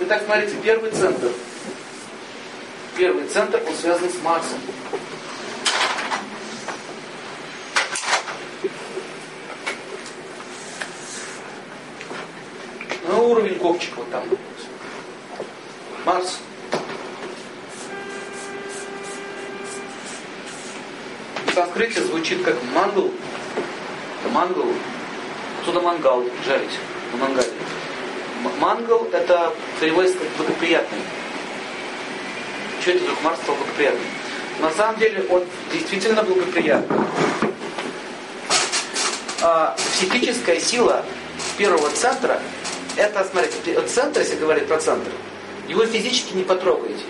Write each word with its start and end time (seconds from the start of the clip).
Итак, 0.00 0.22
смотрите, 0.24 0.54
первый 0.62 0.92
центр. 0.92 1.28
Первый 2.96 3.26
центр, 3.26 3.60
он 3.66 3.74
связан 3.74 4.08
с 4.08 4.22
Марсом. 4.22 4.60
Ну, 13.08 13.30
уровень 13.30 13.58
копчика 13.58 13.96
вот 13.96 14.10
там. 14.12 14.22
Марс. 16.04 16.38
Санскрите 21.52 22.04
звучит 22.04 22.44
как 22.44 22.54
мангал. 22.72 23.10
Это 24.20 24.32
мангал. 24.32 24.68
Отсюда 25.60 25.80
мангал, 25.80 26.24
жарить 26.46 26.78
на 27.12 27.18
мангале. 27.18 27.48
Мангал 28.60 29.06
это 29.12 29.52
переводится 29.80 30.18
как 30.18 30.28
благоприятный. 30.36 30.98
Что 32.80 32.90
это 32.92 33.04
вдруг 33.04 33.22
Марс 33.22 33.40
стал 33.42 33.56
благоприятным? 33.56 34.04
На 34.60 34.70
самом 34.72 34.98
деле 34.98 35.24
он 35.30 35.44
действительно 35.72 36.22
благоприятный. 36.22 36.98
А, 39.40 39.76
психическая 39.92 40.60
сила 40.60 41.04
первого 41.56 41.90
центра, 41.90 42.40
это, 42.96 43.24
смотрите, 43.24 43.80
центр, 43.86 44.20
если 44.20 44.36
говорить 44.36 44.66
про 44.66 44.78
центр, 44.78 45.10
его 45.68 45.86
физически 45.86 46.34
не 46.34 46.42
потрогаете. 46.42 47.04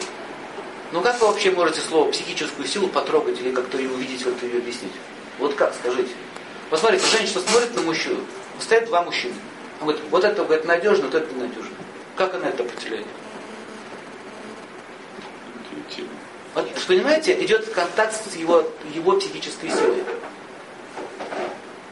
Но 0.93 1.01
как 1.01 1.21
вы 1.21 1.29
вообще 1.29 1.51
можете 1.51 1.81
слово 1.81 2.11
психическую 2.11 2.67
силу 2.67 2.89
потрогать 2.89 3.39
или 3.41 3.51
как-то 3.51 3.79
ее 3.79 3.91
увидеть, 3.91 4.25
как-то 4.25 4.47
ее 4.47 4.59
объяснить? 4.59 4.93
Вот 5.39 5.55
как, 5.55 5.75
скажите. 5.75 6.11
Посмотрите, 6.71 7.05
женщина 7.07 7.41
смотрит 7.41 7.75
на 7.75 7.83
мужчину, 7.83 8.21
стоят 8.61 8.87
два 8.87 9.03
мужчины. 9.03 9.35
Он 9.81 9.87
говорит, 9.87 10.03
вот 10.11 10.25
это 10.25 10.45
говорит, 10.45 10.65
надежно, 10.65 11.07
вот 11.07 11.15
это 11.15 11.35
ненадежно. 11.35 11.77
Как 12.17 12.35
она 12.35 12.49
это 12.49 12.63
определяет? 12.65 13.07
Вот, 16.55 16.69
понимаете, 16.89 17.45
идет 17.45 17.69
контакт 17.71 18.15
с 18.15 18.35
его, 18.35 18.65
его 18.93 19.13
психической 19.17 19.71
силой. 19.71 20.03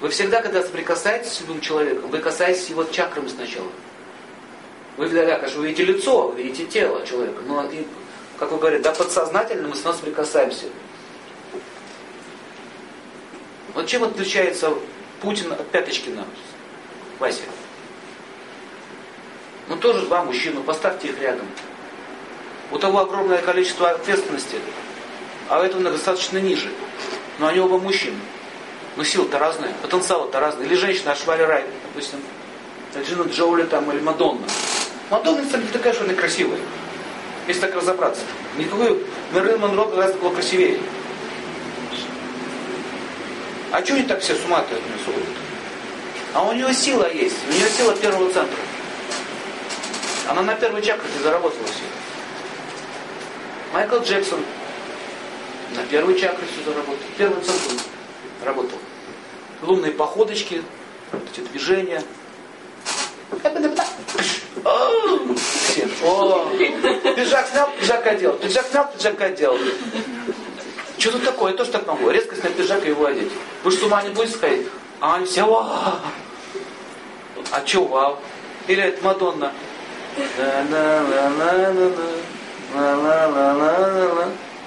Вы 0.01 0.09
всегда, 0.09 0.42
когда 0.42 0.62
соприкасаетесь 0.62 1.33
с 1.33 1.41
любым 1.41 1.61
человеком, 1.61 2.11
вы 2.11 2.19
касаетесь 2.19 2.69
его 2.69 2.84
чакрами 2.84 3.29
сначала. 3.29 3.70
Вы, 4.97 5.09
да, 5.11 5.37
конечно, 5.37 5.61
вы 5.61 5.69
видите 5.69 5.84
лицо, 5.84 6.29
вы 6.29 6.42
видите 6.42 6.67
тело 6.67 7.07
человека, 7.07 7.42
но, 7.47 7.64
и, 7.70 7.87
как 8.39 8.51
вы 8.51 8.59
говорите, 8.59 8.83
да, 8.83 8.92
подсознательно 8.92 9.69
мы 9.69 9.77
с 9.77 9.84
вами 9.84 9.97
соприкасаемся. 9.97 10.67
Вот 13.75 13.87
чем 13.87 14.05
отличается 14.05 14.73
Путин 15.20 15.53
от 15.53 15.67
Пяточкина, 15.69 16.25
Вася? 17.19 17.42
Ну 19.69 19.77
тоже 19.77 20.06
два 20.06 20.22
мужчины, 20.22 20.61
поставьте 20.61 21.09
их 21.09 21.20
рядом. 21.20 21.47
У 22.70 22.78
того 22.78 23.00
огромное 23.00 23.39
количество 23.39 23.91
ответственности, 23.91 24.56
а 25.48 25.61
у 25.61 25.62
этого 25.62 25.83
достаточно 25.83 26.39
ниже. 26.39 26.70
Но 27.39 27.48
они 27.48 27.61
оба 27.61 27.78
мужчины. 27.78 28.19
Но 28.97 29.05
силы-то 29.05 29.39
разные, 29.39 29.73
потенциал-то 29.83 30.41
разный. 30.41 30.67
Или 30.67 30.75
женщина 30.75 31.12
Ашвали 31.12 31.42
Рай, 31.42 31.64
допустим, 31.84 32.20
Джина 33.05 33.28
Джоули 33.28 33.64
там, 33.64 33.91
или 33.92 34.00
Мадонна. 34.00 34.47
Мадонна, 35.11 35.41
не 35.42 35.69
такая, 35.73 35.92
что 35.92 36.05
она 36.05 36.14
красивая. 36.14 36.58
Если 37.47 37.61
так 37.61 37.75
разобраться. 37.77 38.23
Никакой 38.56 38.98
Мерлин 39.33 39.61
Монро 39.61 39.84
гораздо 39.84 40.19
было 40.19 40.34
красивее. 40.34 40.80
А 43.70 43.84
что 43.84 43.95
они 43.95 44.05
так 44.05 44.20
все 44.20 44.34
с 44.34 44.45
ума-то 44.45 44.75
рисуют? 44.75 45.28
А 46.33 46.42
у 46.42 46.53
нее 46.53 46.73
сила 46.73 47.12
есть. 47.12 47.36
У 47.48 47.53
нее 47.53 47.69
сила 47.69 47.95
первого 47.95 48.33
центра. 48.33 48.58
Она 50.29 50.43
на 50.43 50.55
первой 50.55 50.83
чакре 50.83 51.09
заработала 51.23 51.65
все. 51.67 51.85
Майкл 53.73 53.99
Джексон 53.99 54.41
на 55.75 55.83
первой 55.85 56.19
чакре 56.19 56.47
все 56.53 56.65
заработал. 56.65 57.07
Первый 57.17 57.43
центр 57.43 57.83
работал. 58.45 58.79
Лунные 59.63 59.92
походочки, 59.92 60.63
эти 61.13 61.41
движения. 61.41 62.03
Все. 65.36 65.89
О, 66.03 66.51
пиджак 67.17 67.48
снял, 67.48 67.70
пиджак 67.79 68.07
одел. 68.07 68.33
Пиджак 68.35 68.67
снял, 68.67 68.91
пиджак 68.92 69.20
одел. 69.20 69.59
Что 70.98 71.13
тут 71.13 71.25
такое? 71.25 71.53
Я 71.53 71.59
тоже 71.59 71.70
так 71.70 71.86
могу. 71.86 72.11
Резко 72.11 72.35
снять 72.35 72.55
пиджак 72.55 72.85
и 72.85 72.89
его 72.89 73.07
одеть. 73.07 73.31
Вы 73.63 73.70
что, 73.70 73.81
с 73.81 73.83
ума 73.85 74.03
не 74.03 74.11
будете 74.11 74.36
сходить? 74.36 74.67
А 75.01 75.17
они 75.17 75.27
все, 75.27 75.45
вау. 75.45 76.01
А 77.53 77.67
что 77.67 77.85
вау? 77.85 78.19
Или 78.67 78.83
это 78.83 79.05
Мадонна. 79.05 79.53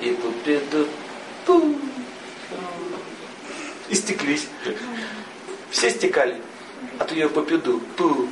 И 0.02 0.12
пупиду 0.12 0.88
пу. 1.46 1.76
И 3.90 3.96
стеклись. 3.96 4.48
Все 5.72 5.90
стекали. 5.90 6.42
А 7.00 7.04
то 7.04 7.16
я 7.16 7.28
попиду. 7.28 7.80
Пу. 7.98 8.28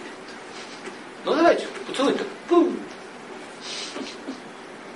Ну 1.26 1.36
давайте, 1.36 1.68
поцелуй-то. 1.88 2.24
Пу. 2.48 2.72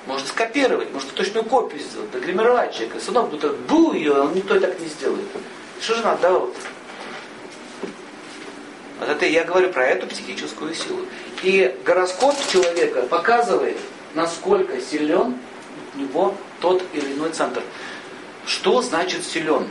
Можно 0.07 0.27
скопировать, 0.27 0.91
можно 0.91 1.11
точную 1.11 1.45
копию 1.45 1.81
сделать, 1.81 2.11
догримировать 2.11 2.73
человека. 2.73 2.99
Сынок 2.99 3.29
будет 3.29 3.55
бу 3.59 3.93
ее, 3.93 4.13
он 4.13 4.33
никто 4.33 4.59
так 4.59 4.79
не 4.79 4.87
сделает. 4.87 5.25
Что 5.79 5.95
же 5.95 6.03
надо 6.03 6.31
вот? 6.31 6.55
Вот 9.01 9.09
это 9.09 9.25
я 9.25 9.43
говорю 9.43 9.71
про 9.71 9.87
эту 9.87 10.05
психическую 10.05 10.75
силу. 10.75 11.07
И 11.41 11.75
гороскоп 11.83 12.35
человека 12.51 13.01
показывает, 13.01 13.77
насколько 14.13 14.79
силен 14.79 15.39
у 15.95 15.99
него 15.99 16.35
тот 16.59 16.83
или 16.93 17.11
иной 17.13 17.31
центр. 17.31 17.63
Что 18.45 18.79
значит 18.83 19.25
силен? 19.25 19.67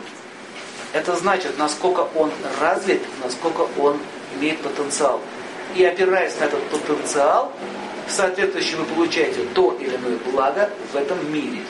Это 0.93 1.15
значит, 1.15 1.57
насколько 1.59 2.09
он 2.17 2.33
развит, 2.61 3.03
насколько 3.23 3.69
он 3.79 4.01
имеет 4.35 4.59
потенциал. 4.63 5.21
И 5.77 5.85
опираясь 5.85 6.37
на 6.41 6.47
этот 6.47 6.65
потенциал, 6.65 7.53
соответствующе 8.09 8.79
вы 8.79 8.85
получаете 8.85 9.45
то 9.55 9.79
или 9.81 9.95
иное 9.95 10.19
благо 10.27 10.71
в 10.93 10.97
этом 10.97 11.33
мире. 11.33 11.61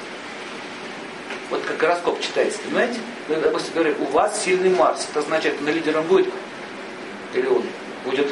Вот 1.51 1.61
как 1.65 1.77
гороскоп 1.77 2.23
читается, 2.23 2.59
понимаете? 2.65 3.01
Вы, 3.29 3.37
допустим, 3.37 3.75
говорите, 3.75 4.01
у 4.01 4.07
вас 4.07 4.43
сильный 4.43 4.71
Марс. 4.71 5.07
Это 5.11 5.19
означает, 5.19 5.61
на 5.61 5.69
лидером 5.69 6.07
будет 6.07 6.33
или 7.35 7.47
он 7.47 7.65
будет 8.05 8.27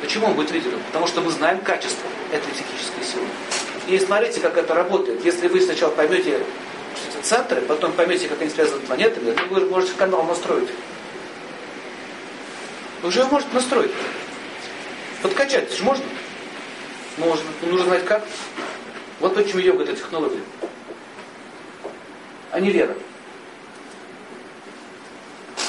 Почему 0.00 0.26
он 0.26 0.34
будет 0.34 0.50
лидером? 0.50 0.80
Потому 0.86 1.06
что 1.06 1.20
мы 1.20 1.30
знаем 1.30 1.60
качество 1.60 2.08
этой 2.32 2.50
психической 2.52 3.04
силы. 3.04 3.26
И 3.86 3.98
смотрите, 3.98 4.40
как 4.40 4.56
это 4.56 4.74
работает. 4.74 5.24
Если 5.24 5.46
вы 5.46 5.60
сначала 5.60 5.90
поймете 5.90 6.40
что 6.96 7.18
это 7.18 7.26
центры, 7.26 7.60
потом 7.62 7.92
поймете, 7.92 8.28
как 8.28 8.40
они 8.40 8.50
связаны 8.50 8.82
с 8.82 8.86
планетами, 8.86 9.32
то 9.32 9.44
вы 9.50 9.66
можете 9.66 9.92
канал 9.94 10.24
настроить. 10.24 10.68
Уже 13.02 13.20
его 13.20 13.30
можете 13.30 13.52
настроить. 13.54 13.92
Подкачать 15.22 15.72
же 15.76 15.84
можно? 15.84 16.04
Можно. 17.18 17.46
Но 17.62 17.68
нужно 17.68 17.86
знать 17.86 18.04
как. 18.04 18.24
Вот 19.20 19.34
почему 19.34 19.60
йога 19.60 19.84
это 19.84 19.94
технология. 19.94 20.40
А 22.50 22.60
не 22.60 22.70
вера. 22.70 22.96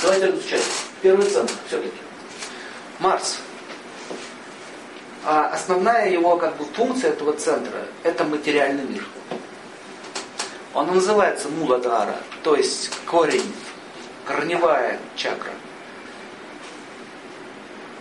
Давайте 0.02 0.32
изучать. 0.32 0.66
Первый 1.02 1.30
центр 1.30 1.54
все-таки. 1.68 1.98
Марс. 3.00 3.40
А 5.24 5.50
основная 5.50 6.10
его 6.10 6.38
как 6.38 6.58
бы 6.58 6.66
функция 6.66 7.12
этого 7.12 7.34
центра– 7.34 7.86
это 8.04 8.24
материальный 8.24 8.84
мир. 8.84 9.06
Он 10.74 10.88
называется 10.88 11.50
муладара, 11.50 12.16
то 12.44 12.56
есть 12.56 12.90
корень, 13.06 13.54
корневая 14.26 15.00
чакра. 15.16 15.52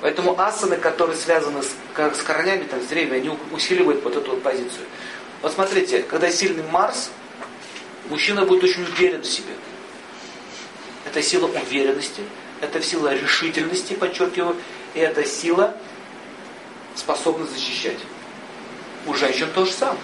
Поэтому 0.00 0.40
асаны, 0.40 0.76
которые 0.76 1.16
связаны 1.16 1.62
с, 1.62 1.66
с 1.66 2.22
корнями, 2.22 2.64
там, 2.64 2.80
с 2.80 2.86
деревьями, 2.86 3.18
они 3.18 3.38
усиливают 3.52 4.02
вот 4.02 4.16
эту 4.16 4.30
вот 4.30 4.42
позицию. 4.42 4.86
Вот 5.42 5.52
смотрите, 5.52 6.02
когда 6.02 6.30
сильный 6.30 6.64
Марс, 6.70 7.10
мужчина 8.08 8.46
будет 8.46 8.64
очень 8.64 8.84
уверен 8.84 9.20
в 9.20 9.26
себе. 9.26 9.52
Это 11.10 11.22
сила 11.22 11.46
уверенности, 11.46 12.22
это 12.60 12.80
сила 12.80 13.12
решительности, 13.12 13.94
подчеркиваю, 13.94 14.54
и 14.94 15.00
это 15.00 15.24
сила 15.24 15.76
способна 16.94 17.46
защищать. 17.46 17.98
У 19.08 19.14
женщин 19.14 19.48
то 19.52 19.64
же 19.64 19.72
самое. 19.72 19.98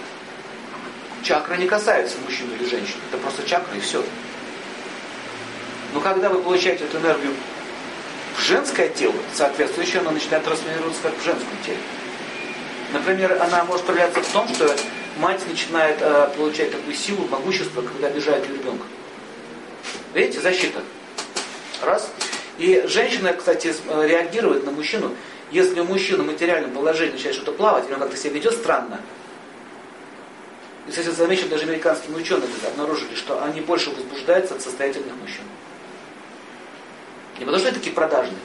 Чакра 1.22 1.54
не 1.54 1.68
касается 1.68 2.16
мужчин 2.24 2.52
или 2.58 2.68
женщин. 2.68 2.96
Это 3.08 3.18
просто 3.22 3.48
чакра 3.48 3.76
и 3.76 3.80
все. 3.80 4.02
Но 5.94 6.00
когда 6.00 6.28
вы 6.28 6.42
получаете 6.42 6.84
эту 6.84 6.98
энергию 6.98 7.34
в 8.36 8.42
женское 8.42 8.88
тело, 8.88 9.14
соответствующе 9.32 10.00
она 10.00 10.10
начинает 10.10 10.44
трансформироваться 10.44 11.02
как 11.02 11.16
в 11.16 11.24
женском 11.24 11.56
теле. 11.64 11.78
Например, 12.92 13.40
она 13.40 13.62
может 13.62 13.86
проявляться 13.86 14.22
в 14.22 14.32
том, 14.32 14.48
что 14.48 14.74
мать 15.18 15.40
начинает 15.48 15.98
э, 16.00 16.30
получать 16.36 16.72
такую 16.72 16.96
силу, 16.96 17.28
могущество, 17.28 17.82
когда 17.82 18.08
обижает 18.08 18.44
ребенка. 18.48 18.86
Видите, 20.16 20.40
защита. 20.40 20.80
Раз. 21.82 22.10
И 22.56 22.82
женщина, 22.86 23.34
кстати, 23.34 23.74
реагирует 23.86 24.64
на 24.64 24.70
мужчину 24.70 25.12
Если 25.50 25.78
у 25.78 25.84
мужчины 25.84 26.22
в 26.22 26.26
материальном 26.26 26.72
начинает 26.72 27.34
что-то 27.34 27.52
плавать, 27.52 27.84
или 27.84 27.92
он 27.92 28.00
как-то 28.00 28.16
себя 28.16 28.32
ведет 28.32 28.54
странно, 28.54 28.98
и, 30.86 30.90
кстати, 30.90 31.08
замечено, 31.08 31.50
даже 31.50 31.64
американскими 31.64 32.14
учеными 32.16 32.50
обнаружили, 32.66 33.14
что 33.14 33.44
они 33.44 33.60
больше 33.60 33.90
возбуждаются 33.90 34.54
от 34.54 34.62
состоятельных 34.62 35.14
мужчин. 35.16 35.44
Не 37.38 37.44
потому 37.44 37.58
что 37.58 37.68
они 37.68 37.76
такие 37.76 37.94
продажные, 37.94 38.40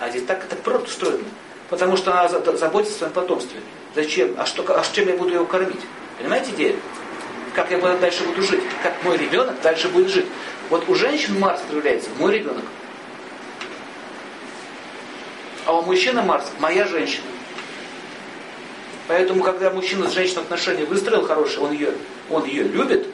а 0.00 0.08
здесь 0.08 0.24
так, 0.24 0.46
так 0.46 0.60
природа 0.60 0.84
устроена. 0.84 1.24
Потому 1.68 1.98
что 1.98 2.18
она 2.18 2.56
заботится 2.56 2.94
о 2.94 2.98
своем 2.98 3.12
потомстве. 3.12 3.60
Зачем? 3.94 4.34
А, 4.38 4.46
что, 4.46 4.64
а 4.68 4.82
чем 4.92 5.08
я 5.08 5.16
буду 5.16 5.34
его 5.34 5.44
кормить? 5.44 5.80
Понимаете 6.18 6.52
идею? 6.52 6.76
Как 7.54 7.70
я 7.70 7.78
дальше 7.78 8.24
буду 8.24 8.42
жить? 8.42 8.62
Как 8.82 9.02
мой 9.04 9.16
ребенок 9.16 9.60
дальше 9.62 9.88
будет 9.88 10.08
жить? 10.08 10.26
Вот 10.70 10.88
у 10.88 10.94
женщин 10.94 11.38
Марс 11.38 11.60
проявляется 11.62 12.10
мой 12.18 12.38
ребенок. 12.38 12.64
А 15.66 15.78
у 15.78 15.82
мужчины 15.82 16.22
Марс 16.22 16.50
моя 16.58 16.86
женщина. 16.86 17.24
Поэтому, 19.06 19.42
когда 19.42 19.70
мужчина 19.70 20.08
с 20.08 20.12
женщиной 20.12 20.42
отношения 20.42 20.84
выстроил 20.84 21.26
хорошие, 21.26 21.60
он 21.60 21.72
ее, 21.72 21.92
он 22.30 22.44
ее 22.44 22.64
любит, 22.64 23.06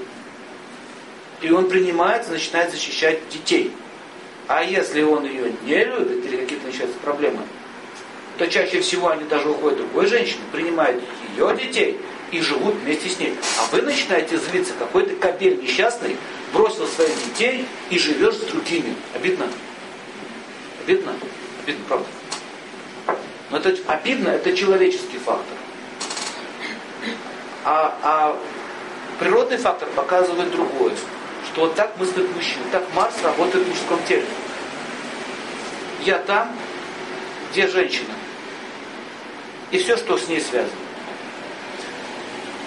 и 1.41 1.50
он 1.50 1.69
принимается, 1.69 2.31
начинает 2.31 2.70
защищать 2.70 3.29
детей. 3.29 3.73
А 4.46 4.62
если 4.62 5.03
он 5.03 5.25
ее 5.25 5.53
не 5.64 5.85
любит, 5.85 6.25
или 6.25 6.37
какие-то 6.37 6.67
начинаются 6.67 6.99
проблемы, 7.00 7.41
то 8.38 8.46
чаще 8.46 8.81
всего 8.81 9.08
они 9.08 9.25
даже 9.25 9.49
уходят 9.49 9.79
другой 9.79 10.06
женщине, 10.06 10.41
принимают 10.53 11.03
ее 11.37 11.56
детей 11.56 12.00
и 12.31 12.41
живут 12.41 12.75
вместе 12.77 13.09
с 13.09 13.19
ней. 13.19 13.35
А 13.59 13.75
вы 13.75 13.82
начинаете 13.82 14.37
злиться, 14.37 14.73
какой-то 14.79 15.15
кобель 15.17 15.61
несчастный 15.62 16.17
бросил 16.53 16.87
своих 16.87 17.15
детей 17.25 17.67
и 17.91 17.99
живешь 17.99 18.35
с 18.35 18.41
другими. 18.41 18.94
Обидно? 19.15 19.49
Обидно? 20.82 21.15
Обидно, 21.62 21.85
правда. 21.88 22.06
Но 23.50 23.56
это 23.59 23.77
обидно, 23.87 24.29
это 24.29 24.56
человеческий 24.56 25.19
фактор. 25.19 25.56
А, 27.65 27.99
а 28.03 28.41
природный 29.19 29.59
фактор 29.59 29.88
показывает 29.91 30.50
другое. 30.50 30.94
Что 31.53 31.62
вот 31.62 31.75
так 31.75 31.99
мыслит 31.99 32.32
мужчина, 32.35 32.62
так 32.71 32.85
Марс 32.94 33.15
работает 33.23 33.67
в 33.67 33.69
мужском 33.69 33.99
теле. 34.06 34.25
Я 36.05 36.19
там, 36.19 36.56
где 37.50 37.67
женщина. 37.67 38.15
И 39.71 39.79
все, 39.79 39.97
что 39.97 40.17
с 40.17 40.29
ней 40.29 40.41
связано. 40.41 40.80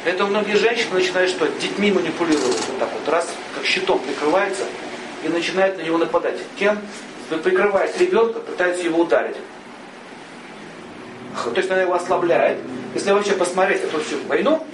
Это 0.05 0.25
многие 0.25 0.57
женщины 0.57 0.95
начинают 0.95 1.31
что? 1.31 1.47
Детьми 1.47 1.91
манипулировать 1.91 2.61
вот 2.67 2.79
так 2.79 2.89
вот, 2.91 3.07
раз, 3.09 3.29
как 3.55 3.65
щитом 3.65 4.00
прикрывается, 4.00 4.63
и 5.23 5.29
начинают 5.29 5.77
на 5.77 5.81
него 5.81 5.97
нападать. 5.97 6.39
Кем? 6.57 6.79
Прикрываясь 7.44 7.97
ребенка, 7.97 8.39
пытаются 8.41 8.83
его 8.83 9.01
ударить. 9.01 9.38
То 11.44 11.55
есть 11.55 11.71
она 11.71 11.81
его 11.81 11.94
ослабляет. 11.94 12.59
Если 12.94 13.11
вообще 13.11 13.33
посмотреть 13.33 13.83
эту 13.83 14.00
всю 14.01 14.19
войну, 14.27 14.65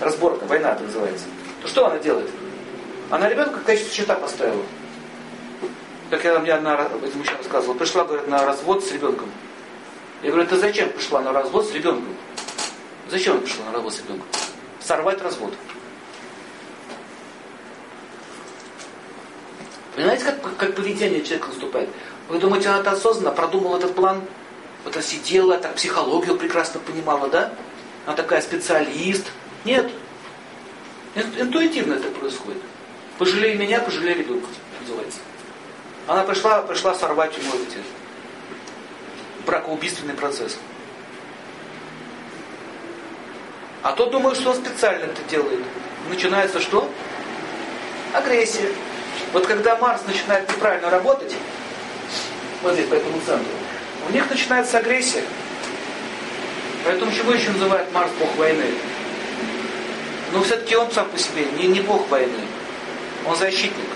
разборка, 0.00 0.44
война 0.46 0.72
это 0.72 0.82
называется, 0.82 1.26
то 1.62 1.68
что 1.68 1.86
она 1.86 1.98
делает? 1.98 2.30
Она 3.10 3.28
ребенка 3.28 3.58
в 3.58 3.64
качестве 3.64 3.92
щита 3.92 4.14
поставила. 4.14 4.62
Как 6.08 6.24
я 6.24 6.38
мне 6.40 6.52
одна 6.52 6.88
мужчина 7.14 7.38
рассказывал, 7.38 7.74
пришла, 7.74 8.04
говорит, 8.04 8.26
на 8.26 8.44
развод 8.44 8.84
с 8.84 8.90
ребенком. 8.92 9.30
Я 10.22 10.30
говорю, 10.30 10.48
ты 10.48 10.56
зачем 10.56 10.88
пришла 10.88 11.20
на 11.20 11.32
развод 11.32 11.68
с 11.68 11.72
ребенком? 11.72 12.16
Зачем 13.08 13.34
она 13.34 13.42
пришла 13.42 13.66
на 13.66 13.72
развод 13.72 13.94
с 13.94 13.98
ребенком? 13.98 14.26
Сорвать 14.90 15.22
развод. 15.22 15.54
Понимаете, 19.94 20.24
как, 20.24 20.56
как 20.56 20.74
поведение 20.74 21.22
человека 21.22 21.46
наступает? 21.46 21.88
Вы 22.28 22.40
думаете, 22.40 22.70
она 22.70 22.80
это 22.80 22.90
осознанно 22.90 23.30
продумала 23.30 23.76
этот 23.76 23.94
план? 23.94 24.20
Вот 24.82 24.96
она 24.96 25.04
сидела, 25.04 25.58
так 25.58 25.76
психологию 25.76 26.36
прекрасно 26.36 26.80
понимала, 26.80 27.28
да? 27.28 27.52
Она 28.04 28.16
такая 28.16 28.40
специалист. 28.40 29.30
Нет. 29.64 29.92
Интуитивно 31.14 31.94
это 31.94 32.08
происходит. 32.08 32.60
Пожалей 33.16 33.54
меня, 33.54 33.78
пожалей 33.78 34.14
ребенка, 34.14 34.48
называется. 34.80 35.20
Она 36.08 36.24
пришла, 36.24 36.62
пришла 36.62 36.96
сорвать 36.96 37.38
ему 37.38 37.52
эти 37.62 37.78
бракоубийственный 39.46 40.14
процесс. 40.14 40.58
А 43.82 43.92
тот 43.92 44.10
думает, 44.10 44.36
что 44.36 44.50
он 44.50 44.56
специально 44.56 45.04
это 45.04 45.22
делает. 45.30 45.60
Начинается 46.08 46.60
что? 46.60 46.90
Агрессия. 48.12 48.68
Вот 49.32 49.46
когда 49.46 49.76
Марс 49.76 50.02
начинает 50.06 50.48
неправильно 50.48 50.90
работать, 50.90 51.34
вот 52.62 52.74
здесь, 52.74 52.86
по 52.86 52.94
этому 52.94 53.20
центру, 53.24 53.52
у 54.08 54.12
них 54.12 54.28
начинается 54.28 54.78
агрессия. 54.78 55.22
Поэтому 56.84 57.12
чего 57.12 57.32
еще 57.32 57.50
называют 57.50 57.92
Марс 57.92 58.10
бог 58.18 58.34
войны? 58.36 58.66
Но 60.32 60.42
все-таки 60.42 60.76
он 60.76 60.90
сам 60.90 61.08
по 61.08 61.18
себе 61.18 61.44
не, 61.56 61.66
не 61.68 61.80
бог 61.80 62.08
войны. 62.08 62.46
Он 63.26 63.36
защитник. 63.36 63.88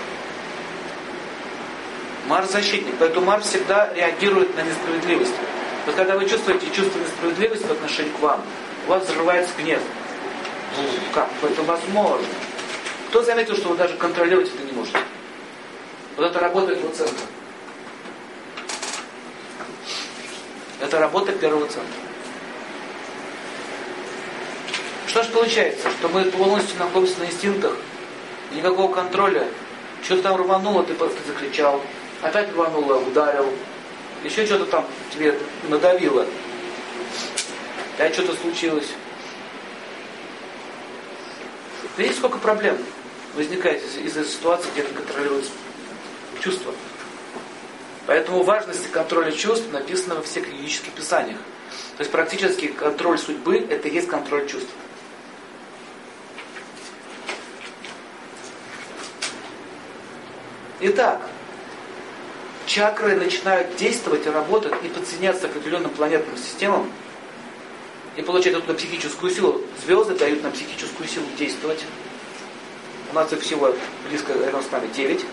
Марс 2.27 2.51
защитник. 2.51 2.95
Поэтому 2.99 3.25
Марс 3.25 3.47
всегда 3.47 3.91
реагирует 3.93 4.55
на 4.55 4.61
несправедливость. 4.61 5.33
Вот 5.85 5.95
когда 5.95 6.15
вы 6.15 6.27
чувствуете 6.27 6.67
чувство 6.75 6.99
несправедливости 6.99 7.65
в 7.65 7.71
отношении 7.71 8.09
к 8.11 8.19
вам, 8.19 8.41
у 8.85 8.89
вас 8.89 9.03
взрывается 9.03 9.51
гнев. 9.57 9.81
Как 11.13 11.29
это 11.41 11.63
возможно? 11.63 12.27
Кто 13.09 13.23
заметил, 13.23 13.55
что 13.55 13.69
вы 13.69 13.77
даже 13.77 13.95
контролировать 13.95 14.49
это 14.53 14.63
не 14.63 14.71
можете? 14.73 14.99
Вот 16.17 16.25
это 16.25 16.39
работает 16.39 16.79
в 16.79 16.95
центре. 16.95 17.25
Это 20.81 20.99
работа 20.99 21.31
первого 21.31 21.65
центра. 21.67 21.93
Что 25.07 25.23
же 25.23 25.29
получается? 25.29 25.89
Что 25.91 26.09
мы 26.09 26.25
полностью 26.25 26.77
находимся 26.77 27.19
на 27.19 27.25
инстинктах, 27.25 27.77
никакого 28.51 28.93
контроля. 28.93 29.47
Что-то 30.03 30.23
там 30.23 30.35
рвануло, 30.35 30.83
ты 30.83 30.93
просто 30.93 31.17
закричал. 31.25 31.81
Опять 32.21 32.53
рвануло, 32.53 32.97
ударил. 32.97 33.47
Еще 34.23 34.45
что-то 34.45 34.65
там 34.65 34.85
тебе 35.13 35.39
надавило. 35.69 36.25
Опять 37.95 38.13
что-то 38.13 38.35
случилось. 38.35 38.89
Видите, 41.95 42.17
сколько 42.17 42.37
проблем 42.39 42.77
возникает 43.35 43.81
из-за 44.03 44.25
ситуации, 44.25 44.67
где 44.73 44.83
контролируется 44.83 45.51
чувства. 46.41 46.73
Поэтому 48.05 48.43
важность 48.43 48.91
контроля 48.91 49.31
чувств 49.31 49.71
написано 49.71 50.15
во 50.15 50.21
всех 50.23 50.45
юридических 50.45 50.91
писаниях. 50.91 51.37
То 51.95 52.01
есть 52.01 52.11
практически 52.11 52.67
контроль 52.67 53.17
судьбы– 53.17 53.65
это 53.69 53.87
и 53.87 53.93
есть 53.93 54.09
контроль 54.09 54.45
чувств. 54.45 54.69
Итак, 60.81 61.21
чакры 62.65 63.15
начинают 63.15 63.77
действовать 63.77 64.25
и 64.25 64.29
работать 64.29 64.73
и 64.83 64.89
подсоединяться 64.89 65.47
к 65.47 65.55
определенным 65.55 65.91
планетным 65.91 66.35
системам 66.35 66.91
и 68.15 68.21
получать 68.21 68.53
оттуда 68.53 68.73
психическую 68.73 69.31
силу. 69.31 69.61
Звезды 69.85 70.15
дают 70.15 70.43
нам 70.43 70.51
психическую 70.51 71.07
силу 71.07 71.25
действовать. 71.37 71.83
У 73.11 73.15
нас 73.15 73.31
их 73.31 73.41
всего 73.41 73.73
близко 74.07 74.33
рядом 74.33 74.61
с 74.63 74.71
нами 74.71 74.87
9. 74.95 75.25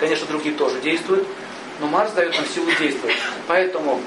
Конечно, 0.00 0.26
другие 0.26 0.54
тоже 0.54 0.80
действуют 0.80 1.26
но 1.80 1.86
Марс 1.86 2.12
дает 2.12 2.34
нам 2.34 2.46
силу 2.46 2.66
действовать. 2.78 3.16
Поэтому 3.46 4.00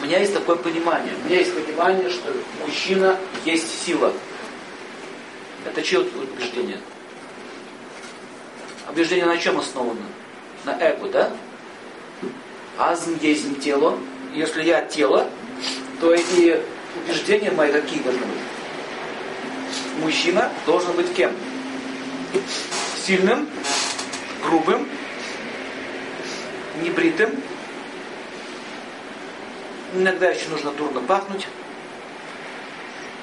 у 0.00 0.04
меня 0.04 0.18
есть 0.18 0.34
такое 0.34 0.56
понимание. 0.56 1.12
У 1.22 1.26
меня 1.26 1.38
есть 1.38 1.54
понимание, 1.54 2.10
что 2.10 2.32
мужчина 2.64 3.18
есть 3.44 3.84
сила. 3.84 4.12
Это 5.64 5.82
чье 5.82 6.00
убеждение? 6.00 6.80
Убеждение 8.88 9.26
на 9.26 9.38
чем 9.38 9.58
основано? 9.58 10.06
На 10.64 10.78
эго, 10.80 11.08
да? 11.08 11.30
Азм 12.78 13.16
есть 13.20 13.60
тело. 13.60 13.98
Если 14.34 14.62
я 14.62 14.82
тело, 14.82 15.28
то 16.00 16.14
и 16.14 16.60
убеждения 17.04 17.50
мои 17.50 17.72
какие 17.72 18.02
должны 18.02 18.20
быть? 18.20 18.38
Мужчина 20.00 20.52
должен 20.66 20.92
быть 20.94 21.12
кем? 21.14 21.32
Сильным, 23.04 23.48
грубым, 24.42 24.88
небритым. 26.82 27.30
Иногда 29.94 30.30
еще 30.30 30.48
нужно 30.48 30.72
дурно 30.72 31.00
пахнуть. 31.00 31.46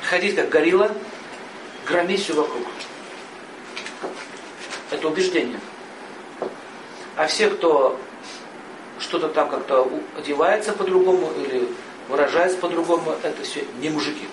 Ходить 0.09 0.35
как 0.35 0.49
горилла, 0.49 0.91
громить 1.87 2.23
все 2.23 2.33
вокруг. 2.33 2.65
Это 4.91 5.07
убеждение. 5.07 5.59
А 7.15 7.27
все, 7.27 7.49
кто 7.49 7.99
что-то 8.99 9.29
там 9.29 9.49
как-то 9.49 9.89
одевается 10.17 10.73
по-другому 10.73 11.31
или 11.37 11.67
выражается 12.07 12.57
по-другому, 12.57 13.15
это 13.23 13.43
все 13.43 13.65
не 13.79 13.89
мужики. 13.89 14.27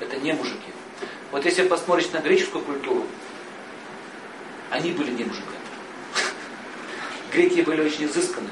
Это 0.00 0.16
не 0.16 0.32
мужики. 0.32 0.72
Вот 1.32 1.44
если 1.44 1.66
посмотреть 1.66 2.12
на 2.12 2.18
греческую 2.18 2.64
культуру, 2.64 3.04
они 4.70 4.92
были 4.92 5.10
не 5.10 5.24
мужиками. 5.24 5.56
Греки 7.32 7.62
были 7.62 7.82
очень 7.82 8.04
изысканы. 8.04 8.48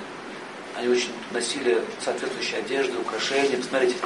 Они 0.76 0.88
очень 0.88 1.12
носили 1.30 1.82
соответствующие 2.04 2.58
одежды, 2.58 2.98
украшения. 2.98 3.56
Посмотрите, 3.56 3.96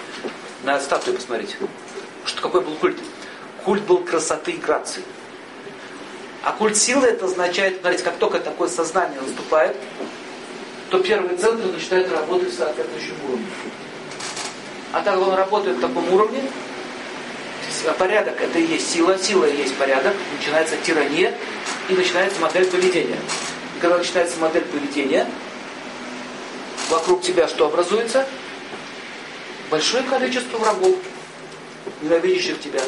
на 0.65 0.79
статую 0.81 1.17
посмотрите. 1.17 1.57
Что 2.27 2.43
какой 2.43 2.61
был 2.61 2.75
культ? 2.75 2.99
Культ 3.65 3.83
был 3.85 3.99
красоты 3.99 4.53
и 4.53 4.57
грации. 4.57 5.03
А 6.43 6.53
культ 6.53 6.77
силы 6.77 7.07
это 7.07 7.27
означает, 7.27 7.81
смотрите, 7.81 8.05
как 8.05 8.17
только 8.17 8.39
такое 8.39 8.69
сознание 8.69 9.21
наступает, 9.21 9.77
то 10.91 10.99
первый 11.01 11.37
центр 11.37 11.67
начинает 11.67 12.11
работать 12.11 12.51
в 12.51 12.57
соответствующем 12.57 13.15
уровне. 13.27 13.47
А 14.93 15.01
так 15.01 15.21
он 15.21 15.35
работает 15.35 15.77
в 15.77 15.81
таком 15.81 16.13
уровне, 16.13 16.43
порядок 17.99 18.41
это 18.41 18.59
и 18.59 18.67
есть 18.67 18.91
сила, 18.91 19.19
сила 19.19 19.45
и 19.45 19.57
есть 19.57 19.77
порядок, 19.77 20.15
начинается 20.37 20.77
тирания 20.79 21.35
и 21.89 21.93
начинается 21.93 22.41
модель 22.41 22.67
поведения. 22.67 23.19
И 23.77 23.81
когда 23.81 23.99
начинается 23.99 24.39
модель 24.39 24.65
поведения, 24.65 25.27
вокруг 26.89 27.23
тебя 27.23 27.47
что 27.49 27.67
образуется? 27.67 28.27
Большое 29.71 30.03
количество 30.05 30.57
врагов, 30.57 30.97
ненавидящих 32.01 32.61
тебя. 32.61 32.81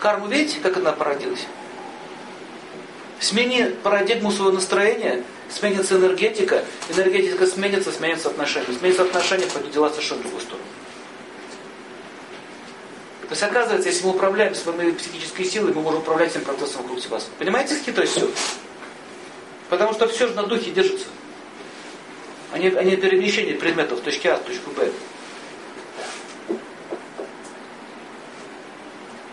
Карму 0.00 0.26
видите, 0.26 0.58
как 0.60 0.76
она 0.76 0.90
породилась? 0.90 1.46
Смени 3.20 3.66
парадигму 3.84 4.32
своего 4.32 4.50
настроения, 4.50 5.22
сменится 5.54 5.96
энергетика, 5.96 6.64
энергетика 6.88 7.46
сменится, 7.46 7.92
сменится 7.92 8.28
отношения. 8.28 8.66
Сменится 8.78 9.02
отношения, 9.02 9.46
пойдут 9.46 9.72
дела 9.72 9.90
совершенно 9.90 10.20
в 10.20 10.22
другую 10.22 10.42
сторону. 10.42 10.64
То 13.22 13.34
есть 13.34 13.42
оказывается, 13.42 13.88
если 13.88 14.04
мы 14.04 14.10
управляем 14.10 14.54
своими 14.54 14.90
психической 14.92 15.44
силой, 15.44 15.72
мы 15.72 15.82
можем 15.82 16.00
управлять 16.00 16.30
всем 16.30 16.42
процессом 16.42 16.82
вокруг 16.82 17.00
себя. 17.00 17.18
Понимаете 17.38 17.76
хитрость 17.82 18.12
все? 18.12 18.30
Потому 19.70 19.94
что 19.94 20.06
все 20.08 20.28
же 20.28 20.34
на 20.34 20.42
духе 20.42 20.70
держится. 20.70 21.06
Они, 22.52 22.68
они 22.68 22.96
перемещение 22.96 23.54
предметов 23.54 24.00
в 24.00 24.02
точке 24.02 24.32
А 24.32 24.36
в 24.36 24.42
точку 24.42 24.70
Б. 24.72 24.90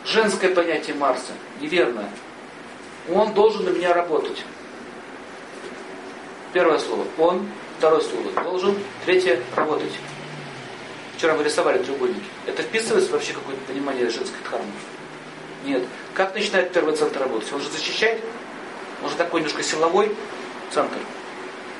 Женское 0.05 0.55
понятие 0.55 0.95
Марса 0.95 1.33
неверное. 1.59 2.09
Он 3.11 3.33
должен 3.33 3.65
на 3.65 3.69
меня 3.69 3.93
работать. 3.93 4.45
Первое 6.53 6.79
слово 6.79 7.05
он, 7.17 7.47
второе 7.77 8.01
слово 8.01 8.31
должен, 8.43 8.75
третье 9.05 9.39
работать. 9.55 9.93
Вчера 11.15 11.35
мы 11.35 11.43
рисовали 11.43 11.77
треугольники. 11.83 12.23
Это 12.47 12.63
вписывается 12.63 13.11
вообще 13.11 13.33
какое-то 13.33 13.61
понимание 13.65 14.09
женской 14.09 14.39
дхармы? 14.43 14.71
Нет. 15.65 15.83
Как 16.13 16.33
начинает 16.33 16.71
первый 16.71 16.95
центр 16.95 17.19
работать? 17.19 17.51
Он 17.51 17.61
же 17.61 17.69
защищает? 17.69 18.23
Он 19.03 19.09
же 19.09 19.15
такой 19.15 19.41
немножко 19.41 19.61
силовой 19.61 20.15
центр. 20.71 20.97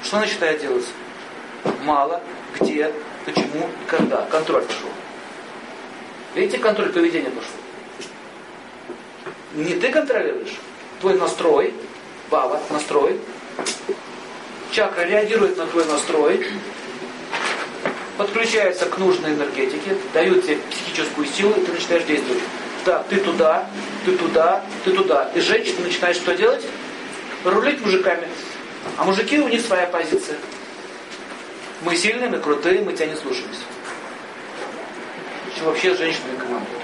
Что 0.03 0.19
начинает 0.19 0.61
делать? 0.61 0.85
Мало, 1.83 2.21
где, 2.59 2.93
почему 3.25 3.69
когда. 3.87 4.25
Контроль 4.25 4.63
пошел. 4.63 4.89
Видите, 6.35 6.57
контроль 6.57 6.91
поведения 6.91 7.29
пошел. 7.29 7.51
Не 9.55 9.73
ты 9.75 9.91
контролируешь, 9.91 10.55
твой 11.01 11.17
настрой, 11.17 11.73
баба, 12.29 12.61
настрой, 12.69 13.19
чакра 14.71 15.01
реагирует 15.01 15.57
на 15.57 15.65
твой 15.67 15.85
настрой, 15.85 16.45
подключается 18.17 18.85
к 18.85 18.97
нужной 18.97 19.31
энергетике, 19.31 19.95
дает 20.13 20.43
тебе 20.43 20.57
психическую 20.69 21.27
силу, 21.27 21.53
и 21.53 21.65
ты 21.65 21.71
начинаешь 21.71 22.03
действовать. 22.03 22.43
Да, 22.85 23.03
ты 23.09 23.17
туда, 23.17 23.69
ты 24.05 24.15
туда, 24.17 24.63
ты 24.83 24.91
туда. 24.91 25.31
И 25.35 25.39
женщина 25.39 25.81
начинает 25.81 26.15
что 26.15 26.35
делать? 26.35 26.65
Рулить 27.43 27.81
мужиками. 27.81 28.27
А 28.97 29.03
мужики, 29.03 29.39
у 29.39 29.47
них 29.47 29.61
своя 29.61 29.87
позиция. 29.87 30.37
Мы 31.81 31.95
сильные, 31.95 32.29
мы 32.29 32.39
крутые, 32.39 32.81
мы 32.81 32.93
тебя 32.93 33.07
не 33.07 33.15
слушаемся. 33.15 33.61
Вообще 35.63 35.93
с 35.93 35.97
женщинами 35.97 36.37
командуют. 36.37 36.81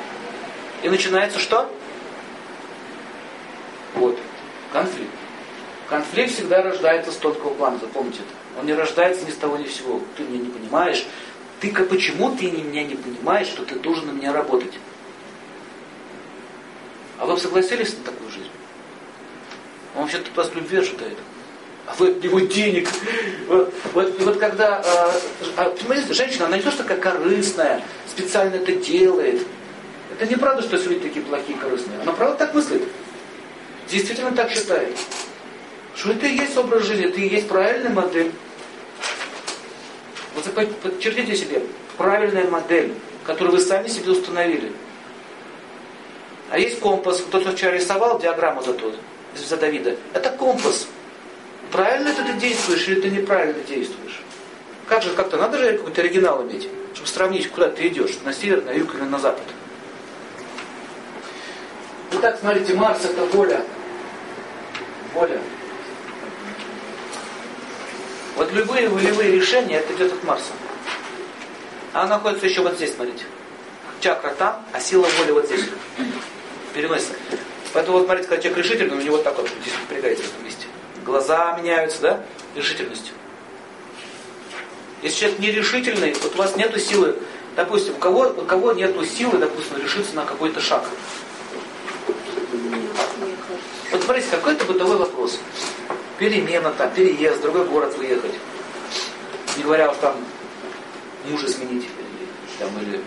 И 0.83 0.89
начинается 0.89 1.39
что? 1.39 1.71
Вот. 3.95 4.17
Конфликт. 4.73 5.11
Конфликт 5.95 6.33
всегда 6.33 6.61
рождается 6.61 7.09
с 7.09 7.15
тонкого 7.15 7.53
плана, 7.53 7.79
запомните 7.79 8.19
это. 8.19 8.59
Он 8.59 8.65
не 8.65 8.73
рождается 8.73 9.25
ни 9.25 9.31
с 9.31 9.35
того 9.35 9.55
ни 9.55 9.65
с 9.65 9.77
сего. 9.77 10.01
Ты 10.17 10.23
меня 10.23 10.43
не 10.43 10.49
понимаешь. 10.49 11.05
Ты 11.61 11.71
почему 11.71 12.35
ты 12.35 12.51
меня 12.51 12.83
не 12.83 12.95
понимаешь, 12.95 13.47
что 13.47 13.63
ты 13.63 13.75
должен 13.75 14.07
на 14.07 14.11
меня 14.11 14.33
работать? 14.33 14.73
А 17.17 17.25
вы 17.25 17.37
согласились 17.37 17.93
на 17.97 18.03
такую 18.11 18.29
жизнь? 18.29 18.49
Он 19.95 20.01
вообще-то 20.01 20.29
вас 20.35 20.53
любви 20.53 20.79
ожидает. 20.79 21.17
А 21.87 21.95
вы 21.97 22.09
от 22.09 22.21
него 22.21 22.41
денег. 22.41 22.89
Вот, 23.47 23.73
вот, 23.93 24.19
вот 24.19 24.37
когда, 24.37 24.83
э, 25.55 25.69
понимаете, 25.79 26.13
женщина, 26.13 26.47
она 26.47 26.57
не 26.57 26.63
то, 26.63 26.71
что 26.71 26.83
такая 26.83 26.97
корыстная, 26.97 27.81
специально 28.05 28.55
это 28.55 28.73
делает. 28.73 29.47
Это 30.11 30.29
неправда, 30.29 30.61
что 30.61 30.77
все 30.77 30.89
люди 30.89 31.07
такие 31.07 31.25
плохие, 31.25 31.57
корыстные. 31.57 32.01
Она 32.01 32.11
правда 32.11 32.35
так 32.35 32.53
мыслит. 32.53 32.83
Действительно 33.87 34.31
так 34.33 34.51
считает. 34.51 34.97
Что 35.95 36.11
это 36.11 36.25
и 36.25 36.35
есть 36.35 36.57
образ 36.57 36.83
жизни, 36.83 37.05
это 37.05 37.19
и 37.19 37.27
есть 37.27 37.47
правильная 37.47 37.91
модель. 37.91 38.31
Вот 40.35 40.43
подчеркните 40.81 41.35
себе, 41.35 41.61
правильная 41.97 42.49
модель, 42.49 42.93
которую 43.23 43.55
вы 43.55 43.61
сами 43.61 43.87
себе 43.87 44.11
установили. 44.11 44.71
А 46.51 46.59
есть 46.59 46.79
компас, 46.79 47.21
кто-то 47.21 47.51
вчера 47.51 47.71
рисовал 47.71 48.19
диаграмму 48.19 48.61
за, 48.61 48.73
тот, 48.73 48.95
за 49.35 49.57
Давида. 49.57 49.95
Это 50.13 50.29
компас. 50.31 50.87
Правильно 51.71 52.09
это 52.09 52.23
ты 52.23 52.33
действуешь 52.33 52.87
или 52.87 53.01
ты 53.01 53.09
неправильно 53.09 53.61
действуешь? 53.63 54.21
Как 54.87 55.01
же, 55.01 55.11
как-то 55.11 55.37
надо 55.37 55.57
же 55.57 55.77
какой-то 55.77 56.01
оригинал 56.01 56.43
иметь, 56.43 56.69
чтобы 56.93 57.07
сравнить, 57.07 57.49
куда 57.49 57.69
ты 57.69 57.87
идешь, 57.87 58.19
на 58.23 58.33
север, 58.33 58.63
на 58.63 58.71
юг 58.71 58.93
или 58.95 59.01
на 59.01 59.17
запад. 59.17 59.43
Итак, 62.11 62.37
смотрите, 62.39 62.73
Марс 62.75 63.03
это 63.03 63.25
воля. 63.25 63.61
Воля. 65.13 65.41
Вот 68.35 68.51
любые 68.51 68.89
волевые 68.89 69.31
решения, 69.31 69.77
это 69.77 69.93
идет 69.93 70.11
от 70.11 70.23
Марса. 70.25 70.51
А 71.93 72.01
она 72.01 72.17
находится 72.17 72.47
еще 72.47 72.61
вот 72.61 72.75
здесь, 72.75 72.93
смотрите. 72.93 73.23
Чакра 74.01 74.31
там, 74.31 74.61
а 74.73 74.79
сила 74.81 75.07
воли 75.19 75.31
вот 75.31 75.45
здесь. 75.45 75.65
Переносится. 76.73 77.13
Поэтому 77.71 77.99
вот 77.99 78.05
смотрите, 78.05 78.27
когда 78.27 78.43
человек 78.43 78.65
решительный, 78.65 78.97
у 78.97 79.01
него 79.01 79.15
вот 79.15 79.23
так 79.23 79.37
вот 79.37 79.47
здесь 79.61 79.73
напрягается 79.81 80.25
в 80.25 80.27
этом 80.27 80.45
месте. 80.45 80.67
Глаза 81.05 81.57
меняются, 81.57 82.01
да? 82.01 82.23
Решительностью. 82.55 83.13
Если 85.01 85.19
человек 85.19 85.39
нерешительный, 85.39 86.13
вот 86.21 86.35
у 86.35 86.37
вас 86.37 86.57
нету 86.57 86.79
силы, 86.79 87.17
допустим, 87.55 87.95
у 87.95 87.99
кого, 87.99 88.23
у 88.23 88.45
кого 88.45 88.73
нету 88.73 89.05
силы, 89.05 89.37
допустим, 89.37 89.77
решиться 89.81 90.13
на 90.15 90.25
какой-то 90.25 90.59
шаг. 90.59 90.83
Вот 93.91 94.03
смотрите, 94.03 94.27
какой-то 94.31 94.65
бытовой 94.65 94.97
вопрос 94.97 95.39
перемена, 96.17 96.71
там, 96.71 96.91
переезд, 96.91 97.39
в 97.39 97.41
другой 97.41 97.65
город 97.65 97.97
выехать. 97.97 98.33
Не 99.57 99.63
говоря 99.63 99.91
уж 99.91 99.97
там 99.97 100.15
мужа 101.29 101.47
сменить, 101.47 101.87
там, 102.59 102.69
или 102.81 103.01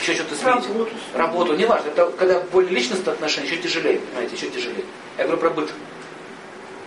еще 0.00 0.14
что-то 0.14 0.34
сменить. 0.34 0.66
Работу. 0.66 0.90
Работу, 1.14 1.56
неважно. 1.56 1.88
Это 1.88 2.10
когда 2.12 2.40
более 2.40 2.72
личностные 2.72 3.14
отношения, 3.14 3.48
еще 3.48 3.56
тяжелее, 3.58 3.98
понимаете, 3.98 4.36
еще 4.36 4.48
тяжелее. 4.48 4.84
Я 5.18 5.24
говорю 5.24 5.40
про 5.40 5.50
быт. 5.50 5.72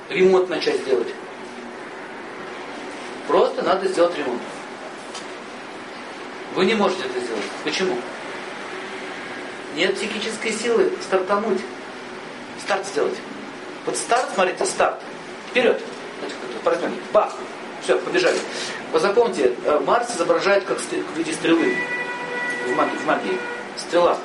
Ремонт 0.10 0.50
начать 0.50 0.78
сделать. 0.82 1.10
Просто 3.28 3.62
надо 3.62 3.88
сделать 3.88 4.18
ремонт. 4.18 4.42
Вы 6.56 6.66
не 6.66 6.74
можете 6.74 7.04
это 7.04 7.20
сделать. 7.20 7.44
Почему? 7.64 7.98
Нет 9.76 9.96
психической 9.96 10.52
силы 10.52 10.92
стартануть. 11.02 11.62
Старт 12.64 12.88
сделать. 12.88 13.16
Вот 13.86 13.96
старт, 13.96 14.30
смотрите, 14.34 14.66
старт. 14.66 15.00
Вперед. 15.50 15.82
Возьмем. 16.64 16.96
Бах. 17.12 17.34
Все, 17.82 17.98
побежали. 17.98 18.38
Вы 18.92 19.00
запомните, 19.00 19.56
э, 19.66 19.80
Марс 19.80 20.16
изображает 20.16 20.66
как 20.66 20.78
в 20.80 21.18
виде 21.18 21.34
стрелы. 21.34 21.76
В 22.68 22.76
магии, 22.76 22.98
в 22.98 23.06
магии. 23.06 23.40
Стрела. 23.78 24.18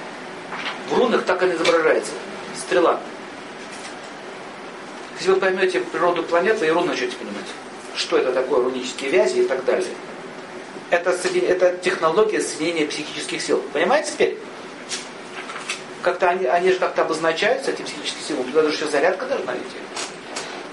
В 0.91 0.99
рунах 0.99 1.25
так 1.25 1.43
она 1.43 1.55
изображается. 1.55 2.13
Стрела. 2.57 3.01
Если 5.19 5.31
вы 5.31 5.37
поймете 5.37 5.81
природу 5.81 6.23
планеты, 6.25 6.67
и 6.67 6.71
руны 6.71 6.89
начнете 6.89 7.17
понимать. 7.17 7.47
Что 7.95 8.19
это 8.19 8.33
такое, 8.33 8.65
рунические 8.65 9.11
вязи 9.11 9.41
и 9.41 9.47
так 9.47 9.65
далее. 9.65 9.89
Это, 10.91 11.11
это 11.11 11.77
технология 11.79 12.41
соединения 12.41 12.87
психических 12.87 13.41
сил. 13.41 13.63
Понимаете 13.73 14.13
теперь? 14.13 14.39
Как-то 16.03 16.29
они, 16.29 16.45
они 16.45 16.73
же 16.73 16.79
как-то 16.79 17.03
обозначаются, 17.03 17.71
эти 17.71 17.83
психические 17.83 18.25
силы. 18.25 18.45
Туда 18.45 18.63
даже 18.63 18.75
еще 18.75 18.87
зарядка 18.89 19.27
должна 19.27 19.55
идти 19.55 19.79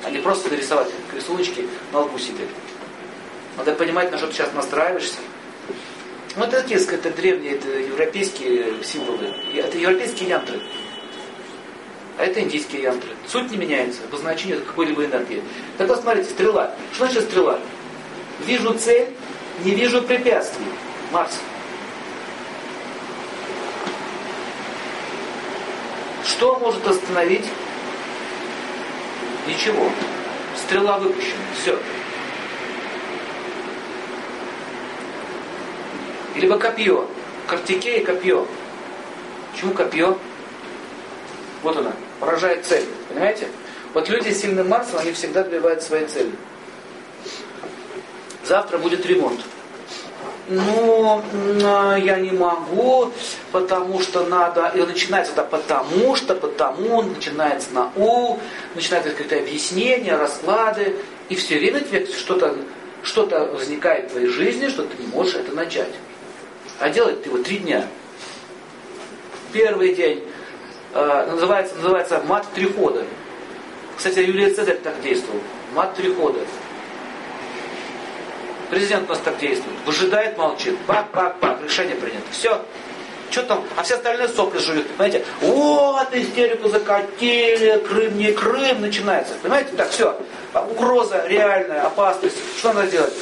а 0.03 0.09
не 0.09 0.19
просто 0.19 0.49
нарисовать 0.49 0.89
рисуночки 1.13 1.67
на 1.91 1.99
лбу 1.99 2.17
себе. 2.17 2.45
Надо 3.57 3.73
понимать, 3.73 4.11
на 4.11 4.17
что 4.17 4.27
ты 4.27 4.33
сейчас 4.33 4.53
настраиваешься. 4.53 5.19
Ну, 6.35 6.45
это 6.45 6.61
такие, 6.61 6.79
это 6.79 7.11
древние, 7.11 7.55
это 7.55 7.67
европейские 7.67 8.83
символы. 8.83 9.33
Это 9.53 9.77
европейские 9.77 10.29
янтры. 10.29 10.61
А 12.17 12.23
это 12.23 12.39
индийские 12.39 12.83
янтры. 12.83 13.09
Суть 13.27 13.51
не 13.51 13.57
меняется, 13.57 14.01
обозначение 14.05 14.59
какой-либо 14.59 15.05
энергии. 15.05 15.43
Так 15.77 15.89
вот, 15.89 16.01
смотрите, 16.01 16.29
стрела. 16.29 16.73
Что 16.93 17.05
значит 17.05 17.23
стрела? 17.23 17.59
Вижу 18.45 18.73
цель, 18.75 19.09
не 19.63 19.71
вижу 19.71 20.01
препятствий. 20.01 20.65
Марс. 21.11 21.39
Что 26.25 26.57
может 26.59 26.87
остановить? 26.87 27.45
Ничего. 29.47 29.89
Стрела 30.55 30.97
выпущена. 30.99 31.41
Все. 31.59 31.77
Либо 36.35 36.57
копье. 36.57 37.07
Картикея 37.47 38.05
копье. 38.05 38.47
Почему 39.51 39.73
копье? 39.73 40.17
Вот 41.63 41.77
она, 41.77 41.93
поражает 42.19 42.65
цель. 42.65 42.85
Понимаете? 43.09 43.47
Вот 43.93 44.07
люди 44.09 44.29
с 44.29 44.41
сильным 44.41 44.69
Марсом, 44.69 44.99
они 44.99 45.11
всегда 45.11 45.43
добивают 45.43 45.83
своей 45.83 46.07
цели. 46.07 46.31
Завтра 48.45 48.77
будет 48.77 49.05
ремонт. 49.05 49.41
Ну, 50.53 51.23
я 51.97 52.19
не 52.19 52.31
могу, 52.31 53.11
потому 53.51 54.01
что 54.01 54.25
надо. 54.25 54.71
И 54.75 54.81
начинается 54.81 55.31
это 55.31 55.43
потому 55.43 56.15
что, 56.15 56.35
потому, 56.35 57.01
начинается 57.03 57.73
на 57.73 57.91
У, 57.95 58.37
начинается 58.75 59.11
какое-то 59.11 59.37
объяснение, 59.37 60.17
расклады. 60.17 60.95
И 61.29 61.35
все 61.35 61.57
время 61.57 61.79
тебе 61.79 62.05
что-то 62.05 62.55
что 63.03 63.25
возникает 63.53 64.09
в 64.09 64.11
твоей 64.11 64.27
жизни, 64.27 64.67
что 64.67 64.83
ты 64.83 65.01
не 65.01 65.07
можешь 65.07 65.35
это 65.35 65.53
начать. 65.53 65.93
А 66.79 66.89
делать 66.89 67.23
ты 67.23 67.29
его 67.29 67.41
три 67.41 67.57
дня. 67.57 67.87
Первый 69.51 69.95
день 69.95 70.23
э, 70.93 71.27
называется, 71.31 71.75
называется 71.75 72.21
мат 72.27 72.45
три 72.53 72.65
хода. 72.67 73.03
Кстати, 73.97 74.19
Юлий 74.19 74.53
Цезарь 74.53 74.77
так 74.77 75.01
действовал. 75.01 75.39
Мат 75.73 75.95
три 75.95 76.13
хода. 76.13 76.39
Президент 78.71 79.09
у 79.09 79.09
нас 79.09 79.19
так 79.19 79.37
действует. 79.37 79.77
Выжидает, 79.85 80.37
молчит. 80.37 80.77
Пак, 80.87 81.09
пак, 81.11 81.37
пак. 81.41 81.61
Решение 81.61 81.95
принято. 81.95 82.23
Все. 82.31 82.59
Что 83.29 83.43
там? 83.43 83.65
А 83.75 83.83
все 83.83 83.95
остальные 83.95 84.29
сопли 84.29 84.59
жуют. 84.59 84.87
Понимаете? 84.91 85.25
Вот, 85.41 86.07
истерику 86.13 86.69
закатили, 86.69 87.83
Крым 87.87 88.17
не 88.17 88.31
Крым 88.31 88.79
начинается. 88.79 89.33
Понимаете? 89.41 89.73
Так, 89.75 89.89
все. 89.89 90.17
Угроза 90.53 91.27
реальная, 91.27 91.81
опасность. 91.85 92.37
Что 92.57 92.71
надо 92.71 92.89
делать? 92.89 93.13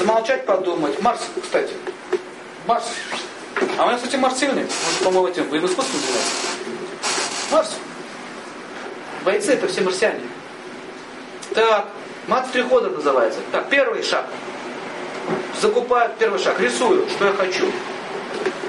Замолчать, 0.00 0.44
подумать. 0.44 1.00
Марс, 1.00 1.20
кстати. 1.40 1.72
Марс. 2.66 2.84
А 3.78 3.84
у 3.84 3.86
меня, 3.86 3.96
кстати, 3.96 4.16
Марс 4.16 4.36
сильный. 4.36 4.62
Может, 4.62 5.04
по-моему, 5.04 5.28
этим 5.28 5.48
боевым 5.48 5.70
искусством 5.70 6.00
занимается. 6.00 6.32
Марс. 7.52 7.76
Бойцы 9.24 9.52
это 9.52 9.68
все 9.68 9.80
марсиане. 9.80 10.22
Так, 11.54 11.86
мат 12.26 12.50
три 12.52 12.62
хода 12.62 12.88
называется. 12.90 13.38
Так, 13.52 13.68
первый 13.68 14.02
шаг. 14.02 14.26
Закупаю 15.60 16.10
первый 16.18 16.38
шаг, 16.38 16.60
рисую, 16.60 17.08
что 17.08 17.26
я 17.26 17.32
хочу. 17.32 17.66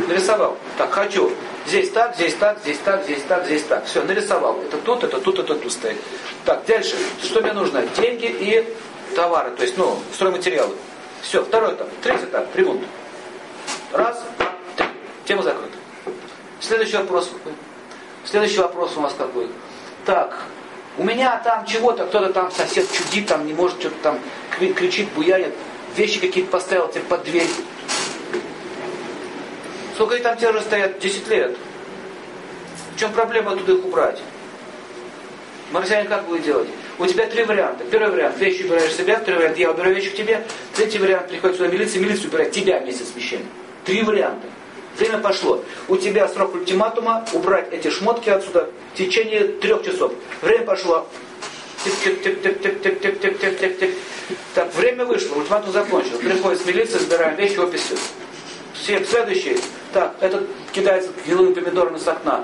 Нарисовал. 0.08 0.58
Так, 0.78 0.92
хочу. 0.92 1.32
Здесь 1.68 1.92
так, 1.92 2.16
здесь 2.16 2.34
так, 2.36 2.60
здесь 2.60 2.80
так, 2.80 3.04
здесь 3.04 3.22
так, 3.24 3.46
здесь 3.46 3.64
так. 3.64 3.86
Все, 3.86 4.02
нарисовал. 4.04 4.60
Это 4.62 4.78
тут, 4.78 5.04
это 5.04 5.20
тут, 5.20 5.38
это 5.38 5.56
тут 5.56 5.72
стоит. 5.72 5.98
Так, 6.46 6.66
дальше. 6.66 6.96
Что 7.22 7.42
мне 7.42 7.54
нужно? 7.54 7.84
Деньги 7.98 8.26
и 8.26 8.74
товары, 9.16 9.52
то 9.52 9.62
есть, 9.62 9.78
ну, 9.78 10.00
стройматериалы. 10.14 10.76
Все, 11.22 11.44
второй 11.44 11.74
этап. 11.74 11.90
Третий 12.02 12.26
этап, 12.26 12.56
ремонт. 12.56 12.82
Раз, 13.92 14.24
три. 14.76 14.88
Тема 15.26 15.44
закрыта. 15.44 15.78
Следующий 16.60 16.98
вопрос. 16.98 17.30
Следующий 18.26 18.60
вопрос 18.60 18.94
у 18.96 19.02
нас 19.02 19.14
какой? 19.16 19.48
Так, 20.06 20.40
у 20.98 21.04
меня 21.04 21.40
там 21.44 21.66
чего-то, 21.66 22.06
кто-то 22.06 22.34
там 22.34 22.52
сосед 22.52 22.92
чудит, 22.92 23.28
там 23.28 23.46
не 23.46 23.54
может, 23.54 23.80
что-то 23.80 23.96
там 24.02 24.20
кричит, 24.58 25.10
буянит, 25.14 25.54
вещи 25.96 26.20
какие-то 26.20 26.50
поставил 26.50 26.88
тебе 26.90 27.04
под 27.04 27.24
дверь. 27.24 27.48
Сколько 29.96 30.16
они 30.16 30.24
там 30.24 30.38
те 30.38 30.52
же 30.52 30.62
стоят? 30.62 31.00
10 31.00 31.28
лет. 31.28 31.58
В 32.96 33.00
чем 33.00 33.12
проблема 33.12 33.52
оттуда 33.52 33.74
их 33.74 33.86
убрать? 33.86 34.20
Марсиане 35.72 36.08
как 36.08 36.26
будет 36.26 36.44
делать? 36.44 36.68
У 36.98 37.06
тебя 37.06 37.26
три 37.28 37.44
варианта. 37.44 37.84
Первый 37.86 38.12
вариант, 38.12 38.38
вещи 38.40 38.64
убираешь 38.64 38.94
себя, 38.94 39.20
второй 39.20 39.40
вариант, 39.40 39.58
я 39.58 39.72
убираю 39.72 39.96
вещи 39.96 40.10
к 40.10 40.16
тебе. 40.16 40.46
Третий 40.76 41.00
вариант, 41.00 41.30
приходит 41.30 41.58
сюда 41.58 41.70
милиция, 41.70 42.02
милиция 42.02 42.28
убирает 42.28 42.52
тебя 42.52 42.80
вместе 42.80 43.04
с 43.04 43.16
вещами. 43.16 43.46
Три 43.86 44.04
варианта. 44.04 44.48
Время 44.98 45.20
пошло. 45.20 45.64
У 45.88 45.96
тебя 45.96 46.28
срок 46.28 46.56
ультиматума 46.56 47.26
убрать 47.34 47.72
эти 47.72 47.90
шмотки 47.90 48.30
отсюда 48.30 48.70
в 48.94 48.98
течение 48.98 49.48
трех 49.48 49.86
часов. 49.86 50.12
Время 50.42 50.66
пошло. 50.66 51.08
Тик-тик-тик-тик-тик-тик-тик-тик-тик. 51.84 53.96
Так, 54.54 54.74
время 54.76 55.06
вышло, 55.06 55.36
ультиматум 55.36 55.72
закончил. 55.72 56.18
Приходит 56.18 56.62
с 56.62 56.66
милиции, 56.66 56.98
забираем 56.98 57.36
вещи, 57.36 57.58
описи. 57.58 57.98
Все, 58.74 59.04
следующий. 59.06 59.60
Так, 59.94 60.16
этот 60.20 60.48
кидается 60.72 61.12
гнилыми 61.26 61.54
помидорами 61.54 61.98
с 61.98 62.08
окна. 62.08 62.44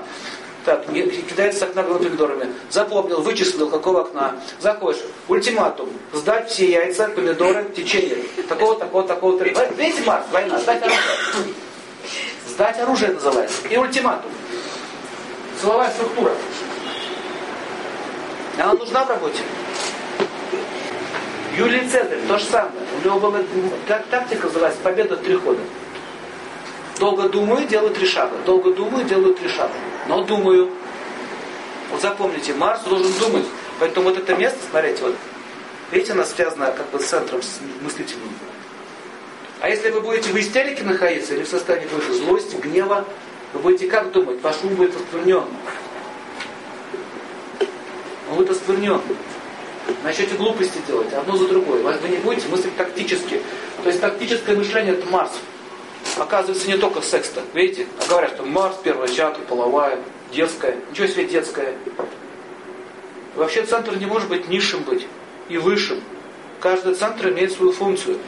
Так, 0.64 0.86
кидается 0.86 1.60
с 1.60 1.62
окна 1.62 1.82
гнилыми 1.82 2.04
помидорами. 2.04 2.52
Запомнил, 2.70 3.20
вычислил, 3.20 3.68
какого 3.68 4.02
окна. 4.02 4.40
Заходишь. 4.60 5.02
Ультиматум. 5.28 5.90
Сдать 6.12 6.50
все 6.50 6.70
яйца, 6.70 7.08
помидоры 7.08 7.66
течение 7.76 8.18
такого, 8.48 8.76
такого, 8.76 9.06
такого. 9.06 9.42
Видите, 9.42 10.02
Марс, 10.06 10.24
война, 10.32 10.58
сдать 10.60 10.82
оружие. 10.82 11.54
Сдать 12.48 12.80
оружие 12.80 13.12
называется. 13.12 13.68
И 13.68 13.76
ультиматум. 13.76 14.30
Силовая 15.60 15.90
структура. 15.90 16.32
Она 18.58 18.72
нужна 18.74 19.04
в 19.04 19.10
работе. 19.10 19.42
Юлий 21.56 21.88
Цезарь, 21.88 22.18
то 22.28 22.38
же 22.38 22.44
самое. 22.44 22.72
У 23.02 23.06
него 23.06 23.20
была 23.20 23.40
как 23.86 24.06
тактика 24.06 24.46
называется 24.46 24.80
победа 24.82 25.16
в 25.16 25.22
три 25.22 25.36
хода. 25.36 25.60
Долго 26.98 27.28
думаю, 27.28 27.66
делаю 27.66 27.94
три 27.94 28.06
шага. 28.06 28.36
Долго 28.44 28.72
думаю, 28.72 29.04
делаю 29.04 29.34
три 29.34 29.48
шага. 29.48 29.72
Но 30.08 30.22
думаю. 30.22 30.70
Вот 31.90 32.00
запомните, 32.00 32.54
Марс 32.54 32.80
должен 32.82 33.12
думать. 33.18 33.44
Поэтому 33.78 34.08
вот 34.08 34.18
это 34.18 34.34
место, 34.34 34.58
смотрите, 34.70 35.02
вот, 35.02 35.14
видите, 35.90 36.12
оно 36.12 36.24
связано 36.24 36.72
как 36.72 36.88
бы 36.90 36.98
с 36.98 37.04
центром 37.04 37.42
с 37.42 37.58
мыслительным. 37.82 38.30
А 39.60 39.68
если 39.68 39.90
вы 39.90 40.00
будете 40.00 40.30
в 40.30 40.36
истерике 40.38 40.82
находиться, 40.82 41.34
или 41.34 41.42
в 41.42 41.48
состоянии 41.48 41.86
какой-то 41.86 42.14
злости, 42.14 42.56
гнева, 42.56 43.04
вы 43.52 43.60
будете 43.60 43.86
как 43.88 44.12
думать? 44.12 44.40
Ваш 44.42 44.56
ум 44.62 44.74
будет 44.74 44.96
осквернен. 44.96 45.44
Он 48.30 48.36
будет 48.36 48.50
осквернен. 48.50 49.00
Начнете 50.02 50.34
глупости 50.34 50.78
делать, 50.86 51.12
одно 51.12 51.36
за 51.36 51.48
другое. 51.48 51.82
Вы 51.82 52.08
не 52.08 52.16
будете 52.16 52.48
мыслить 52.48 52.76
тактически. 52.76 53.40
То 53.82 53.88
есть 53.88 54.00
тактическое 54.00 54.56
мышление 54.56 54.94
это 54.94 55.08
Марс. 55.10 55.32
Оказывается, 56.16 56.66
не 56.66 56.76
только 56.76 57.02
секс-то. 57.02 57.42
Видите? 57.54 57.86
А 58.00 58.08
говорят, 58.08 58.32
что 58.32 58.42
Марс, 58.42 58.76
первая 58.82 59.08
чакра, 59.08 59.42
половая, 59.42 59.98
детская. 60.32 60.76
Ничего 60.90 61.06
себе 61.06 61.24
детская. 61.24 61.74
Вообще 63.36 63.64
центр 63.64 63.96
не 63.96 64.06
может 64.06 64.28
быть 64.28 64.48
низшим 64.48 64.82
быть 64.82 65.06
и 65.48 65.58
высшим. 65.58 66.00
Каждый 66.60 66.94
центр 66.94 67.28
имеет 67.28 67.52
свою 67.52 67.72
функцию. 67.72 68.18